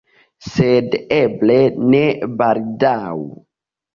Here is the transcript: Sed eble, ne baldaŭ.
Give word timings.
Sed 0.45 0.95
eble, 1.17 1.59
ne 1.91 2.01
baldaŭ. 2.39 2.97